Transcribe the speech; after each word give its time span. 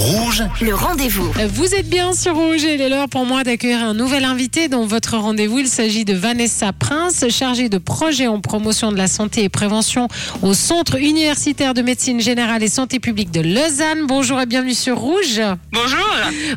Rouge, 0.00 0.44
Le 0.62 0.74
rendez-vous. 0.74 1.30
Vous 1.52 1.74
êtes 1.74 1.90
bien 1.90 2.14
sur 2.14 2.34
Rouge 2.34 2.64
et 2.64 2.76
il 2.76 2.80
est 2.80 2.88
l'heure 2.88 3.10
pour 3.10 3.26
moi 3.26 3.44
d'accueillir 3.44 3.84
un 3.84 3.92
nouvel 3.92 4.24
invité 4.24 4.68
dans 4.68 4.86
votre 4.86 5.18
rendez-vous. 5.18 5.58
Il 5.58 5.68
s'agit 5.68 6.06
de 6.06 6.14
Vanessa 6.14 6.72
Prince, 6.72 7.26
chargée 7.28 7.68
de 7.68 7.76
projet 7.76 8.26
en 8.26 8.40
promotion 8.40 8.92
de 8.92 8.96
la 8.96 9.08
santé 9.08 9.44
et 9.44 9.50
prévention 9.50 10.08
au 10.40 10.54
Centre 10.54 10.96
universitaire 10.96 11.74
de 11.74 11.82
médecine 11.82 12.18
générale 12.18 12.62
et 12.62 12.68
santé 12.68 12.98
publique 12.98 13.30
de 13.30 13.42
Lausanne. 13.42 14.06
Bonjour 14.08 14.40
et 14.40 14.46
bienvenue 14.46 14.72
sur 14.72 14.98
Rouge. 14.98 15.42
Bonjour. 15.70 16.08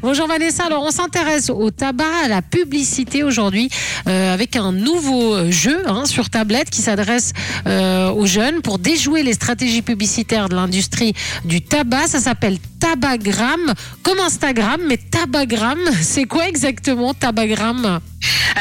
Bonjour 0.01 0.27
Vanessa. 0.29 0.63
Alors 0.63 0.83
on 0.83 0.91
s'intéresse 0.91 1.49
au 1.49 1.69
tabac, 1.69 2.05
à 2.23 2.29
la 2.29 2.41
publicité 2.41 3.23
aujourd'hui 3.23 3.67
euh, 4.07 4.33
avec 4.33 4.55
un 4.55 4.71
nouveau 4.71 5.51
jeu 5.51 5.83
hein, 5.85 6.05
sur 6.05 6.29
tablette 6.29 6.69
qui 6.69 6.81
s'adresse 6.81 7.33
euh, 7.67 8.09
aux 8.09 8.25
jeunes 8.25 8.61
pour 8.61 8.79
déjouer 8.79 9.21
les 9.21 9.33
stratégies 9.33 9.81
publicitaires 9.81 10.47
de 10.47 10.55
l'industrie 10.55 11.13
du 11.43 11.61
tabac. 11.61 12.07
Ça 12.07 12.21
s'appelle 12.21 12.57
Tabagram, 12.83 13.73
comme 14.03 14.19
Instagram, 14.19 14.81
mais 14.89 14.97
Tabagram, 14.97 15.79
c'est 16.01 16.25
quoi 16.25 16.49
exactement 16.49 17.13
Tabagram? 17.13 18.01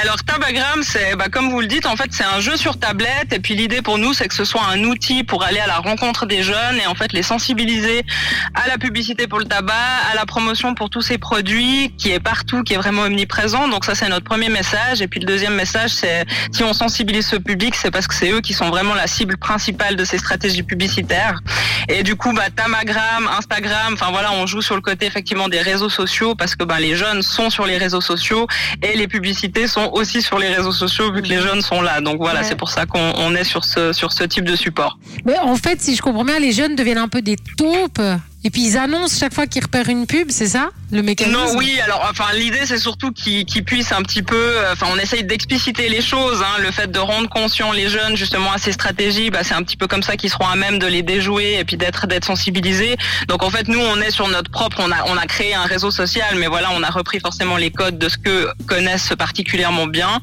Alors 0.00 0.16
Tabagram, 0.24 0.82
c'est 0.82 1.16
bah, 1.16 1.26
comme 1.30 1.50
vous 1.50 1.60
le 1.60 1.66
dites, 1.66 1.86
en 1.86 1.96
fait, 1.96 2.08
c'est 2.12 2.24
un 2.24 2.40
jeu 2.40 2.56
sur 2.56 2.78
tablette. 2.78 3.32
Et 3.32 3.40
puis 3.40 3.54
l'idée 3.54 3.82
pour 3.82 3.98
nous, 3.98 4.14
c'est 4.14 4.28
que 4.28 4.34
ce 4.34 4.44
soit 4.44 4.64
un 4.64 4.84
outil 4.84 5.22
pour 5.24 5.42
aller 5.44 5.58
à 5.58 5.66
la 5.66 5.78
rencontre 5.78 6.26
des 6.26 6.42
jeunes 6.42 6.78
et 6.82 6.86
en 6.86 6.94
fait 6.94 7.12
les 7.12 7.22
sensibiliser 7.22 8.04
à 8.54 8.68
la 8.68 8.78
publicité 8.78 9.26
pour 9.26 9.38
le 9.38 9.44
tabac, 9.44 9.74
à 10.10 10.14
la 10.14 10.24
promotion 10.24 10.74
pour 10.74 10.88
tous 10.88 11.02
ces 11.02 11.18
produits 11.18 11.92
qui 11.98 12.10
est 12.10 12.20
partout, 12.20 12.62
qui 12.62 12.74
est 12.74 12.78
vraiment 12.78 13.02
omniprésent. 13.02 13.68
Donc 13.68 13.84
ça, 13.84 13.94
c'est 13.94 14.08
notre 14.08 14.24
premier 14.24 14.48
message. 14.48 15.02
Et 15.02 15.08
puis 15.08 15.20
le 15.20 15.26
deuxième 15.26 15.54
message, 15.54 15.90
c'est 15.90 16.24
si 16.52 16.62
on 16.62 16.72
sensibilise 16.72 17.26
ce 17.26 17.36
public, 17.36 17.74
c'est 17.74 17.90
parce 17.90 18.06
que 18.06 18.14
c'est 18.14 18.30
eux 18.30 18.40
qui 18.40 18.54
sont 18.54 18.70
vraiment 18.70 18.94
la 18.94 19.06
cible 19.06 19.36
principale 19.36 19.96
de 19.96 20.04
ces 20.04 20.18
stratégies 20.18 20.62
publicitaires. 20.62 21.40
Et 21.88 22.02
du 22.02 22.16
coup, 22.16 22.32
bah, 22.32 22.44
Instagram, 23.38 23.94
enfin 23.94 24.11
voilà, 24.12 24.32
on 24.32 24.46
joue 24.46 24.62
sur 24.62 24.76
le 24.76 24.80
côté 24.80 25.06
effectivement 25.06 25.48
des 25.48 25.60
réseaux 25.60 25.88
sociaux 25.88 26.34
parce 26.36 26.54
que 26.54 26.62
bah, 26.64 26.78
les 26.78 26.94
jeunes 26.94 27.22
sont 27.22 27.50
sur 27.50 27.66
les 27.66 27.76
réseaux 27.78 28.00
sociaux 28.00 28.46
et 28.82 28.96
les 28.96 29.08
publicités 29.08 29.66
sont 29.66 29.90
aussi 29.92 30.22
sur 30.22 30.38
les 30.38 30.48
réseaux 30.54 30.70
sociaux 30.72 31.12
vu 31.12 31.22
que 31.22 31.28
les 31.28 31.40
jeunes 31.40 31.60
sont 31.62 31.82
là. 31.82 32.00
Donc 32.00 32.18
voilà, 32.18 32.40
Ouais. 32.40 32.46
c'est 32.46 32.56
pour 32.56 32.70
ça 32.70 32.86
qu'on 32.86 33.12
on 33.16 33.34
est 33.34 33.44
sur 33.44 33.64
ce 33.64 33.92
sur 33.92 34.12
ce 34.12 34.24
type 34.24 34.44
de 34.44 34.54
support. 34.56 34.98
Mais 35.24 35.38
en 35.38 35.56
fait, 35.56 35.80
si 35.80 35.96
je 35.96 36.02
comprends 36.02 36.24
bien, 36.24 36.38
les 36.38 36.52
jeunes 36.52 36.76
deviennent 36.76 36.98
un 36.98 37.08
peu 37.08 37.22
des 37.22 37.36
taupes 37.56 38.00
et 38.44 38.50
puis 38.50 38.62
ils 38.66 38.76
annoncent 38.76 39.18
chaque 39.18 39.34
fois 39.34 39.46
qu'ils 39.46 39.62
repèrent 39.64 39.88
une 39.88 40.06
pub, 40.06 40.30
c'est 40.30 40.48
ça? 40.48 40.70
Le 40.92 41.02
mécanisme 41.02 41.36
Non, 41.38 41.54
oui. 41.56 41.80
Alors, 41.84 42.06
enfin, 42.10 42.26
l'idée 42.34 42.60
c'est 42.66 42.78
surtout 42.78 43.10
qu'ils 43.12 43.44
qu'ils 43.46 43.64
puissent 43.64 43.92
un 43.92 44.02
petit 44.02 44.22
peu. 44.22 44.36
euh, 44.36 44.72
Enfin, 44.72 44.86
on 44.90 44.98
essaye 44.98 45.24
d'expliciter 45.24 45.88
les 45.88 46.00
choses. 46.02 46.42
Hein, 46.42 46.60
le 46.62 46.70
fait 46.70 46.90
de 46.90 46.98
rendre 46.98 47.28
conscient 47.28 47.72
les 47.72 47.88
jeunes 47.88 48.16
justement 48.16 48.52
à 48.52 48.58
ces 48.58 48.72
stratégies, 48.72 49.30
bah, 49.30 49.40
c'est 49.42 49.54
un 49.54 49.62
petit 49.62 49.76
peu 49.76 49.86
comme 49.86 50.02
ça 50.02 50.16
qu'ils 50.16 50.30
seront 50.30 50.46
à 50.46 50.54
même 50.56 50.78
de 50.78 50.86
les 50.86 51.02
déjouer 51.02 51.58
et 51.58 51.64
puis 51.64 51.76
d'être 51.76 52.06
d'être 52.06 52.24
sensibilisés. 52.26 52.96
Donc 53.28 53.42
en 53.42 53.50
fait, 53.50 53.68
nous, 53.68 53.80
on 53.80 54.00
est 54.00 54.10
sur 54.10 54.28
notre 54.28 54.50
propre. 54.50 54.78
On 54.80 54.92
a 54.92 55.04
on 55.06 55.16
a 55.16 55.26
créé 55.26 55.54
un 55.54 55.64
réseau 55.64 55.90
social, 55.90 56.36
mais 56.36 56.46
voilà, 56.46 56.68
on 56.74 56.82
a 56.82 56.90
repris 56.90 57.20
forcément 57.20 57.56
les 57.56 57.70
codes 57.70 57.98
de 57.98 58.08
ce 58.08 58.18
que 58.18 58.48
connaissent 58.66 59.12
particulièrement 59.18 59.86
bien. 59.86 60.20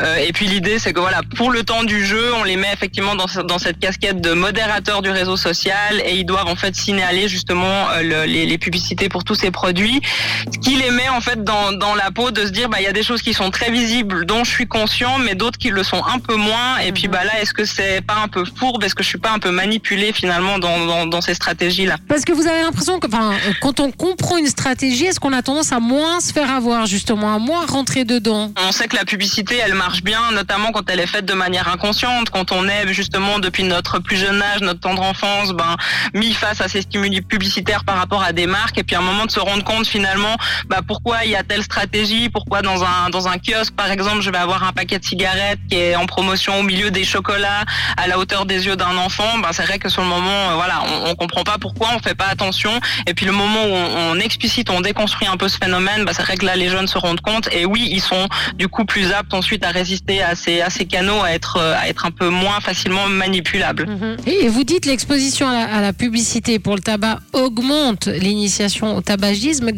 Euh, 0.00 0.16
et 0.16 0.32
puis 0.32 0.46
l'idée, 0.46 0.78
c'est 0.78 0.92
que 0.92 1.00
voilà, 1.00 1.20
pour 1.36 1.50
le 1.50 1.64
temps 1.64 1.84
du 1.84 2.04
jeu, 2.06 2.32
on 2.34 2.44
les 2.44 2.56
met 2.56 2.72
effectivement 2.72 3.14
dans, 3.16 3.26
dans 3.44 3.58
cette 3.58 3.78
casquette 3.78 4.20
de 4.20 4.32
modérateur 4.32 5.02
du 5.02 5.10
réseau 5.10 5.36
social 5.36 6.00
et 6.04 6.14
ils 6.14 6.24
doivent 6.24 6.46
en 6.48 6.56
fait 6.56 6.74
signaler 6.76 7.28
justement 7.28 7.88
euh, 7.90 8.02
le- 8.02 8.24
les, 8.24 8.46
les 8.46 8.58
publicités 8.58 9.08
pour 9.08 9.24
tous 9.24 9.34
ces 9.34 9.50
produits, 9.50 10.00
ce 10.52 10.58
qui 10.58 10.76
les 10.76 10.90
met 10.90 11.08
en 11.08 11.20
fait 11.20 11.42
dans, 11.44 11.72
dans 11.72 11.94
la 11.94 12.10
peau 12.10 12.30
de 12.30 12.44
se 12.46 12.50
dire 12.50 12.68
bah 12.68 12.78
il 12.80 12.84
y 12.84 12.88
a 12.88 12.92
des 12.92 13.02
choses 13.02 13.22
qui 13.22 13.34
sont 13.34 13.50
très 13.50 13.70
visibles 13.70 14.26
dont 14.26 14.44
je 14.44 14.50
suis 14.50 14.66
conscient, 14.66 15.18
mais 15.18 15.34
d'autres 15.34 15.58
qui 15.58 15.70
le 15.70 15.82
sont 15.82 16.02
un 16.04 16.18
peu 16.18 16.36
moins. 16.36 16.78
Et 16.78 16.92
puis 16.92 17.08
bah 17.08 17.24
là, 17.24 17.40
est-ce 17.40 17.52
que 17.52 17.64
c'est 17.64 18.00
pas 18.00 18.16
un 18.22 18.28
peu 18.28 18.44
fourbe? 18.44 18.82
Est-ce 18.84 18.94
que 18.94 19.02
je 19.02 19.08
suis 19.08 19.18
pas 19.18 19.30
un 19.30 19.38
peu 19.38 19.50
manipulée 19.50 20.12
finalement 20.12 20.58
dans, 20.58 20.86
dans, 20.86 21.06
dans 21.06 21.20
ces 21.20 21.34
stratégies 21.34 21.86
là 21.86 21.96
Parce 22.08 22.24
que 22.24 22.32
vous 22.32 22.46
avez 22.46 22.62
l'impression 22.62 22.98
que, 22.98 23.06
enfin, 23.06 23.32
quand 23.60 23.80
on 23.80 23.90
comprend 23.90 24.36
une 24.36 24.46
stratégie, 24.46 25.06
est-ce 25.06 25.20
qu'on 25.20 25.32
a 25.32 25.42
tendance 25.42 25.72
à 25.72 25.80
moins 25.80 26.20
se 26.20 26.32
faire 26.32 26.50
avoir, 26.50 26.86
justement, 26.86 27.34
à 27.34 27.38
moins 27.38 27.66
rentrer 27.66 28.04
dedans? 28.04 28.52
On 28.68 28.72
sait 28.72 28.88
que 28.88 28.96
la 28.96 29.04
publicité, 29.04 29.56
elle 29.64 29.74
marche 29.74 30.02
bien, 30.02 30.20
notamment 30.32 30.72
quand 30.72 30.88
elle 30.90 31.00
est 31.00 31.06
faite 31.06 31.24
de 31.24 31.34
manière 31.34 31.68
inconsciente, 31.68 32.30
quand 32.30 32.52
on 32.52 32.68
est 32.68 32.92
justement 32.92 33.38
depuis 33.38 33.64
notre 33.64 33.98
plus 33.98 34.16
jeune 34.16 34.42
âge, 34.42 34.60
notre 34.60 34.80
tendre 34.80 35.02
enfance, 35.02 35.52
ben 35.52 35.76
mis 36.14 36.32
face 36.32 36.60
à 36.60 36.68
ces 36.68 36.82
stimuli 36.82 37.20
publicitaires 37.20 37.84
par 37.84 37.96
rapport 37.96 38.22
à 38.22 38.32
des 38.32 38.46
marques, 38.46 38.78
et 38.78 38.84
puis 38.84 38.96
à 38.96 38.98
un 38.98 39.02
moment 39.02 39.26
de 39.26 39.30
se 39.30 39.40
rendre 39.40 39.64
compte 39.64 39.86
finalement, 39.86 40.01
bah 40.68 40.80
pourquoi 40.86 41.24
il 41.24 41.30
y 41.30 41.36
a 41.36 41.42
telle 41.42 41.62
stratégie, 41.62 42.28
pourquoi 42.28 42.62
dans 42.62 42.82
un 42.84 43.38
kiosque 43.38 43.74
par 43.74 43.90
exemple, 43.90 44.20
je 44.22 44.30
vais 44.30 44.38
avoir 44.38 44.64
un 44.64 44.72
paquet 44.72 44.98
de 44.98 45.04
cigarettes 45.04 45.58
qui 45.68 45.76
est 45.76 45.96
en 45.96 46.06
promotion 46.06 46.58
au 46.60 46.62
milieu 46.62 46.90
des 46.90 47.04
chocolats 47.04 47.64
à 47.96 48.06
la 48.06 48.18
hauteur 48.18 48.46
des 48.46 48.66
yeux 48.66 48.76
d'un 48.76 48.96
enfant, 48.96 49.38
ben 49.38 49.48
c'est 49.52 49.62
vrai 49.64 49.78
que 49.78 49.88
sur 49.88 50.02
le 50.02 50.08
moment, 50.08 50.50
euh, 50.50 50.54
voilà, 50.54 50.82
on, 50.86 51.10
on 51.10 51.14
comprend 51.14 51.44
pas 51.44 51.56
pourquoi, 51.60 51.88
on 51.94 51.98
fait 52.00 52.14
pas 52.14 52.26
attention, 52.26 52.72
et 53.06 53.14
puis 53.14 53.26
le 53.26 53.32
moment 53.32 53.64
où 53.64 53.72
on, 54.12 54.18
explicite, 54.18 54.70
on 54.70 54.80
déconstruit 54.80 55.26
un 55.28 55.36
peu 55.36 55.48
ce 55.48 55.58
phénomène, 55.58 56.04
bah 56.04 56.12
c'est 56.14 56.22
vrai 56.22 56.36
que 56.36 56.46
là 56.46 56.56
les 56.56 56.68
jeunes 56.68 56.86
se 56.88 56.98
rendent 56.98 57.20
compte, 57.20 57.48
et 57.52 57.64
oui, 57.66 57.88
ils 57.90 58.00
sont 58.00 58.28
du 58.56 58.68
coup 58.68 58.84
plus 58.84 59.12
aptes 59.12 59.34
ensuite 59.34 59.64
à 59.64 59.70
résister 59.70 60.22
à 60.22 60.34
ces 60.34 60.86
canaux, 60.86 61.22
à 61.22 61.32
être 61.32 61.56
euh, 61.58 61.74
à 61.78 61.88
être 61.88 62.06
un 62.06 62.10
peu 62.10 62.28
moins 62.28 62.60
facilement 62.60 63.06
manipulables. 63.08 63.86
Et 64.26 64.48
vous 64.48 64.64
dites 64.64 64.86
l'exposition 64.86 65.48
à, 65.48 65.80
la- 65.80 65.92
publicité 65.92 66.58
pour 66.58 66.74
le 66.74 66.80
tabac 66.80 67.18
augmente 67.32 68.06
l'initiation 68.06 68.96
au 68.96 69.02
tabagisme. 69.02 69.72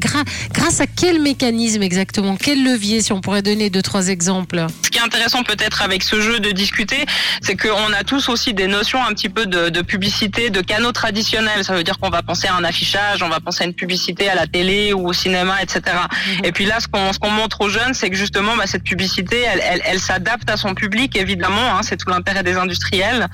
Grâce 0.52 0.80
à 0.80 0.86
quel 0.86 1.20
mécanisme 1.20 1.82
exactement? 1.82 2.36
Quel 2.36 2.64
levier, 2.64 3.02
si 3.02 3.12
on 3.12 3.20
pourrait 3.20 3.42
donner 3.42 3.70
deux, 3.70 3.82
trois 3.82 4.08
exemples? 4.08 4.66
Ce 4.82 4.90
qui 4.90 4.98
est 4.98 5.02
intéressant 5.02 5.42
peut-être 5.42 5.82
avec 5.82 6.02
ce 6.02 6.20
jeu 6.20 6.40
de 6.40 6.50
discuter, 6.50 7.04
c'est 7.40 7.56
qu'on 7.56 7.92
a 7.92 8.04
tous 8.04 8.28
aussi 8.28 8.54
des 8.54 8.66
notions 8.66 9.04
un 9.04 9.12
petit 9.12 9.28
peu 9.28 9.46
de, 9.46 9.68
de 9.68 9.82
publicité, 9.82 10.50
de 10.50 10.60
canaux 10.60 10.92
traditionnels. 10.92 11.64
Ça 11.64 11.74
veut 11.74 11.84
dire 11.84 11.98
qu'on 11.98 12.10
va 12.10 12.22
penser 12.22 12.48
à 12.48 12.54
un 12.54 12.64
affichage, 12.64 13.22
on 13.22 13.28
va 13.28 13.40
penser 13.40 13.64
à 13.64 13.66
une 13.66 13.74
publicité 13.74 14.28
à 14.28 14.34
la 14.34 14.46
télé 14.46 14.92
ou 14.92 15.08
au 15.08 15.12
cinéma, 15.12 15.56
etc. 15.62 15.96
Et 16.42 16.52
puis 16.52 16.64
là, 16.64 16.78
ce 16.80 16.88
qu'on 16.88 17.30
montre 17.30 17.60
aux 17.62 17.68
jeunes, 17.68 17.94
c'est 17.94 18.10
que 18.10 18.16
justement, 18.16 18.56
bah, 18.56 18.66
cette 18.66 18.84
publicité, 18.84 19.42
elle, 19.52 19.60
elle, 19.62 19.82
elle 19.84 20.00
s'adapte 20.00 20.50
à 20.50 20.56
son 20.56 20.74
public, 20.74 21.16
évidemment. 21.16 21.76
Hein, 21.76 21.80
c'est 21.82 21.96
tout 21.96 22.10
l'intérêt 22.10 22.42
des 22.42 22.56
industriels. 22.56 23.28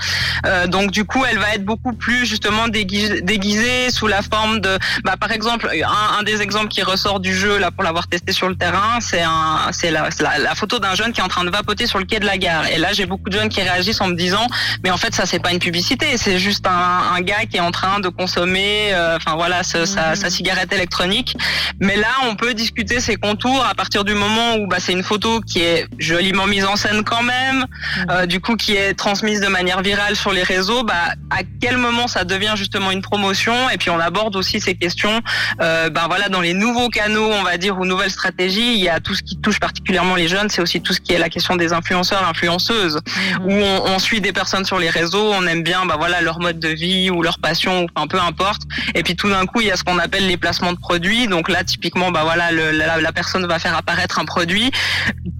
Euh, 0.46 0.66
donc 0.66 0.90
du 0.90 1.04
coup, 1.04 1.24
elle 1.28 1.38
va 1.38 1.54
être 1.54 1.64
beaucoup 1.64 1.92
plus 1.92 2.26
justement 2.26 2.68
déguisée, 2.68 3.22
déguisée 3.22 3.90
sous 3.90 4.06
la 4.06 4.22
forme 4.22 4.60
de, 4.60 4.78
bah, 5.04 5.16
par 5.18 5.32
exemple, 5.32 5.68
un, 5.72 6.18
un 6.18 6.22
des 6.22 6.42
exemples 6.42 6.59
qui 6.68 6.82
ressort 6.82 7.20
du 7.20 7.34
jeu 7.34 7.58
là 7.58 7.70
pour 7.70 7.82
l'avoir 7.84 8.06
testé 8.08 8.32
sur 8.32 8.48
le 8.48 8.56
terrain, 8.56 8.98
c'est 9.00 9.22
un, 9.22 9.70
c'est 9.72 9.90
la, 9.90 10.08
la, 10.20 10.38
la 10.38 10.54
photo 10.54 10.78
d'un 10.78 10.94
jeune 10.94 11.12
qui 11.12 11.20
est 11.20 11.24
en 11.24 11.28
train 11.28 11.44
de 11.44 11.50
vapoter 11.50 11.86
sur 11.86 11.98
le 11.98 12.04
quai 12.04 12.18
de 12.20 12.26
la 12.26 12.38
gare. 12.38 12.66
Et 12.68 12.78
là, 12.78 12.92
j'ai 12.92 13.06
beaucoup 13.06 13.28
de 13.28 13.34
jeunes 13.38 13.48
qui 13.48 13.60
réagissent 13.62 14.00
en 14.00 14.08
me 14.08 14.14
disant, 14.14 14.46
mais 14.84 14.90
en 14.90 14.96
fait, 14.96 15.14
ça 15.14 15.26
c'est 15.26 15.38
pas 15.40 15.52
une 15.52 15.58
publicité, 15.58 16.16
c'est 16.16 16.38
juste 16.38 16.66
un, 16.66 17.14
un 17.14 17.20
gars 17.20 17.44
qui 17.50 17.56
est 17.56 17.60
en 17.60 17.70
train 17.70 18.00
de 18.00 18.08
consommer, 18.08 18.92
euh, 18.92 19.16
enfin 19.16 19.34
voilà, 19.36 19.62
ce- 19.62 19.86
sa, 19.86 20.14
sa 20.16 20.30
cigarette 20.30 20.72
électronique. 20.72 21.36
Mais 21.80 21.96
là, 21.96 22.08
on 22.24 22.36
peut 22.36 22.54
discuter 22.54 23.00
ses 23.00 23.16
contours 23.16 23.64
à 23.64 23.74
partir 23.74 24.04
du 24.04 24.14
moment 24.14 24.56
où 24.56 24.66
bah, 24.66 24.76
c'est 24.80 24.92
une 24.92 25.02
photo 25.02 25.40
qui 25.40 25.60
est 25.60 25.86
joliment 25.98 26.46
mise 26.46 26.64
en 26.64 26.76
scène 26.76 27.04
quand 27.04 27.22
même, 27.22 27.66
euh, 28.10 28.26
du 28.26 28.40
coup 28.40 28.56
qui 28.56 28.74
est 28.76 28.94
transmise 28.94 29.40
de 29.40 29.48
manière 29.48 29.82
virale 29.82 30.16
sur 30.16 30.32
les 30.32 30.42
réseaux. 30.42 30.82
Bah, 30.84 30.94
à 31.30 31.40
quel 31.60 31.76
moment 31.76 32.06
ça 32.08 32.24
devient 32.24 32.54
justement 32.56 32.90
une 32.90 33.02
promotion? 33.02 33.70
Et 33.70 33.78
puis 33.78 33.90
on 33.90 33.98
aborde 34.00 34.36
aussi 34.36 34.60
ces 34.60 34.74
questions. 34.74 35.20
Euh, 35.60 35.90
ben 35.90 36.06
voilà, 36.08 36.28
dans 36.28 36.40
les 36.40 36.49
nouveaux 36.52 36.88
canaux, 36.88 37.30
on 37.32 37.42
va 37.42 37.56
dire, 37.56 37.78
ou 37.78 37.84
nouvelles 37.86 38.10
stratégies, 38.10 38.74
il 38.74 38.80
y 38.80 38.88
a 38.88 39.00
tout 39.00 39.14
ce 39.14 39.22
qui 39.22 39.36
touche 39.36 39.58
particulièrement 39.60 40.14
les 40.16 40.28
jeunes. 40.28 40.48
C'est 40.48 40.62
aussi 40.62 40.80
tout 40.80 40.92
ce 40.92 41.00
qui 41.00 41.12
est 41.12 41.18
la 41.18 41.28
question 41.28 41.56
des 41.56 41.72
influenceurs, 41.72 42.26
influenceuses, 42.28 42.98
où 43.44 43.52
on, 43.52 43.82
on 43.86 43.98
suit 43.98 44.20
des 44.20 44.32
personnes 44.32 44.64
sur 44.64 44.78
les 44.78 44.90
réseaux, 44.90 45.32
on 45.32 45.46
aime 45.46 45.62
bien, 45.62 45.86
bah 45.86 45.96
voilà, 45.98 46.20
leur 46.20 46.40
mode 46.40 46.58
de 46.58 46.68
vie 46.68 47.10
ou 47.10 47.22
leur 47.22 47.38
passion, 47.38 47.82
ou 47.82 47.86
enfin 47.94 48.06
peu 48.06 48.20
importe. 48.20 48.62
Et 48.94 49.02
puis 49.02 49.16
tout 49.16 49.28
d'un 49.30 49.46
coup, 49.46 49.60
il 49.60 49.66
y 49.68 49.70
a 49.70 49.76
ce 49.76 49.84
qu'on 49.84 49.98
appelle 49.98 50.26
les 50.26 50.36
placements 50.36 50.72
de 50.72 50.78
produits. 50.78 51.26
Donc 51.26 51.48
là, 51.48 51.64
typiquement, 51.64 52.10
bah 52.10 52.22
voilà, 52.24 52.52
le- 52.52 52.70
la, 52.72 53.00
la 53.00 53.12
personne 53.12 53.46
va 53.46 53.58
faire 53.58 53.76
apparaître 53.76 54.18
un 54.18 54.24
produit 54.24 54.70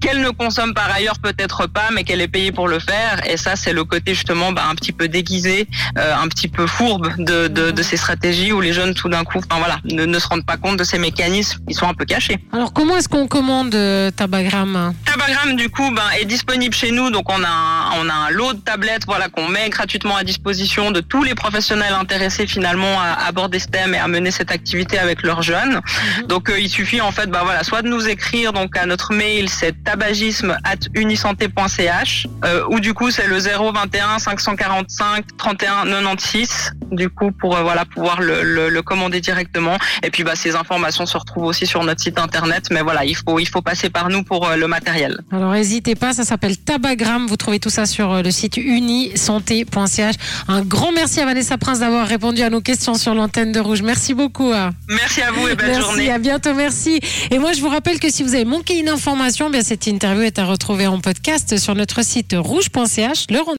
qu'elle 0.01 0.21
ne 0.21 0.31
consomme 0.31 0.73
par 0.73 0.91
ailleurs 0.91 1.19
peut-être 1.21 1.67
pas, 1.67 1.89
mais 1.93 2.03
qu'elle 2.03 2.21
est 2.21 2.27
payée 2.27 2.51
pour 2.51 2.67
le 2.67 2.79
faire. 2.79 3.21
Et 3.29 3.37
ça, 3.37 3.55
c'est 3.55 3.71
le 3.71 3.85
côté 3.85 4.13
justement 4.13 4.51
bah, 4.51 4.63
un 4.69 4.75
petit 4.75 4.91
peu 4.91 5.07
déguisé, 5.07 5.67
euh, 5.97 6.13
un 6.15 6.27
petit 6.27 6.47
peu 6.47 6.67
fourbe 6.67 7.09
de, 7.17 7.47
de, 7.47 7.71
de 7.71 7.83
ces 7.83 7.97
stratégies 7.97 8.51
où 8.51 8.59
les 8.59 8.73
jeunes 8.73 8.93
tout 8.93 9.09
d'un 9.09 9.23
coup, 9.23 9.37
enfin 9.37 9.59
voilà, 9.59 9.79
ne, 9.85 10.05
ne 10.05 10.19
se 10.19 10.27
rendent 10.27 10.45
pas 10.45 10.57
compte 10.57 10.77
de 10.77 10.83
ces 10.83 10.97
mécanismes. 10.97 11.59
Ils 11.69 11.75
sont 11.75 11.87
un 11.87 11.93
peu 11.93 12.05
cachés. 12.05 12.39
Alors, 12.51 12.73
comment 12.73 12.97
est-ce 12.97 13.07
qu'on 13.07 13.27
commande 13.27 13.73
euh, 13.75 14.11
Tabagram 14.11 14.93
Tabagram 15.05 15.55
du 15.55 15.69
coup 15.69 15.91
ben, 15.91 16.03
est 16.19 16.25
disponible 16.25 16.73
chez 16.73 16.91
nous 16.91 17.11
donc 17.11 17.29
on 17.29 17.43
a 17.43 17.47
un, 17.47 17.91
on 18.01 18.09
a 18.09 18.13
un 18.13 18.29
lot 18.31 18.53
de 18.53 18.59
tablettes 18.59 19.03
voilà 19.05 19.29
qu'on 19.29 19.47
met 19.47 19.69
gratuitement 19.69 20.15
à 20.15 20.23
disposition 20.23 20.91
de 20.91 20.99
tous 20.99 21.23
les 21.23 21.35
professionnels 21.35 21.93
intéressés 21.93 22.47
finalement 22.47 22.99
à 22.99 23.27
aborder 23.27 23.59
ce 23.59 23.67
thème 23.67 23.93
et 23.93 23.97
à 23.97 24.07
mener 24.07 24.31
cette 24.31 24.51
activité 24.51 24.97
avec 24.97 25.23
leurs 25.23 25.41
jeunes. 25.41 25.81
Donc 26.27 26.49
euh, 26.49 26.59
il 26.59 26.69
suffit 26.69 27.01
en 27.01 27.11
fait 27.11 27.27
ben, 27.29 27.41
voilà 27.43 27.63
soit 27.63 27.81
de 27.81 27.87
nous 27.87 28.07
écrire 28.07 28.53
donc 28.53 28.75
à 28.77 28.85
notre 28.85 29.13
mail 29.13 29.49
c'est 29.49 29.83
tabagisme 29.91 30.57
at 30.63 30.77
unisanté.ch 30.95 32.27
euh, 32.45 32.63
ou 32.69 32.79
du 32.79 32.93
coup 32.93 33.11
c'est 33.11 33.27
le 33.27 33.37
021 33.39 34.19
545 34.19 35.25
31 35.37 35.85
96 35.85 36.71
du 36.91 37.09
coup 37.09 37.31
pour 37.31 37.57
euh, 37.57 37.61
voilà 37.61 37.83
pouvoir 37.83 38.21
le, 38.21 38.41
le, 38.43 38.69
le, 38.69 38.81
commander 38.81 39.19
directement 39.19 39.77
et 40.03 40.09
puis 40.09 40.23
bah 40.23 40.35
ces 40.35 40.55
informations 40.55 41.05
se 41.05 41.17
retrouvent 41.17 41.45
aussi 41.45 41.67
sur 41.67 41.83
notre 41.83 42.01
site 42.01 42.19
internet 42.19 42.67
mais 42.71 42.81
voilà 42.81 43.03
il 43.03 43.15
faut 43.15 43.39
il 43.39 43.47
faut 43.47 43.61
passer 43.61 43.89
par 43.89 44.09
nous 44.09 44.23
pour 44.23 44.47
euh, 44.47 44.55
le 44.55 44.67
matériel. 44.67 45.19
Alors 45.31 45.51
n'hésitez 45.51 45.95
pas 45.95 46.13
ça 46.13 46.23
s'appelle 46.23 46.57
Tabagram 46.57 47.27
vous 47.27 47.37
trouvez 47.37 47.59
tout 47.59 47.69
ça 47.69 47.85
sur 47.85 48.23
le 48.23 48.31
site 48.31 48.57
unisanté.ch. 48.57 50.15
Un 50.47 50.61
grand 50.61 50.93
merci 50.93 51.19
à 51.19 51.25
Vanessa 51.25 51.57
Prince 51.57 51.79
d'avoir 51.79 52.07
répondu 52.07 52.41
à 52.43 52.49
nos 52.49 52.61
questions 52.61 52.93
sur 52.93 53.13
l'antenne 53.13 53.51
de 53.51 53.59
Rouge. 53.59 53.81
Merci 53.81 54.13
beaucoup. 54.13 54.51
Merci 54.87 55.21
à 55.21 55.31
vous 55.31 55.47
et 55.47 55.55
belle 55.55 55.67
merci, 55.67 55.81
journée. 55.81 56.11
À 56.11 56.19
bientôt 56.19 56.53
merci. 56.53 56.99
Et 57.29 57.39
moi 57.39 57.51
je 57.51 57.61
vous 57.61 57.69
rappelle 57.69 57.99
que 57.99 58.09
si 58.09 58.23
vous 58.23 58.35
avez 58.35 58.45
manqué 58.45 58.79
une 58.79 58.89
information 58.89 59.49
bien 59.49 59.61
cette 59.83 59.93
interview 59.93 60.21
est 60.21 60.37
à 60.37 60.45
retrouver 60.45 60.85
en 60.85 60.99
podcast 60.99 61.57
sur 61.57 61.73
notre 61.73 62.05
site 62.05 62.35
rouge.ch. 62.37 63.25